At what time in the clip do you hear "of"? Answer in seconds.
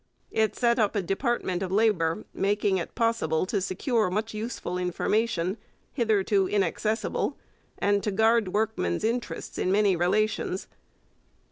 1.61-1.71